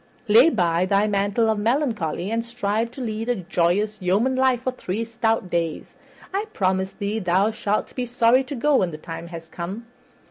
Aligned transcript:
Lay 0.27 0.49
by 0.49 0.87
thy 0.87 1.05
mantle 1.05 1.47
of 1.47 1.59
melancholy, 1.59 2.31
and 2.31 2.43
strive 2.43 2.89
to 2.89 3.01
lead 3.01 3.29
a 3.29 3.35
joyous 3.35 4.01
yeoman 4.01 4.35
life 4.35 4.63
for 4.63 4.71
three 4.71 5.03
stout 5.05 5.47
days. 5.51 5.93
I 6.33 6.45
promise 6.53 6.93
thee 6.93 7.19
thou 7.19 7.51
shalt 7.51 7.93
be 7.93 8.07
sorry 8.07 8.43
to 8.45 8.55
go 8.55 8.77
when 8.77 8.89
the 8.89 8.97
time 8.97 9.27
has 9.27 9.47
come." 9.47 9.85